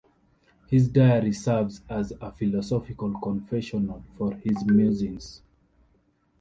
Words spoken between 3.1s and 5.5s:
confessional for his musings.